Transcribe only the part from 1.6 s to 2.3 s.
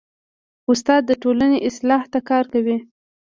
اصلاح ته